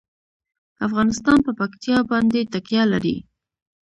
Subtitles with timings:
[0.87, 3.17] افغانستان په پکتیا باندې تکیه لري.